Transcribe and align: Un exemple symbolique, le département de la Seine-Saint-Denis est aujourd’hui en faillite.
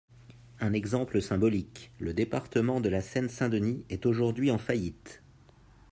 Un 0.59 0.73
exemple 0.73 1.21
symbolique, 1.21 1.91
le 1.99 2.15
département 2.15 2.81
de 2.81 2.89
la 2.89 3.01
Seine-Saint-Denis 3.01 3.85
est 3.91 4.07
aujourd’hui 4.07 4.49
en 4.49 4.57
faillite. 4.57 5.21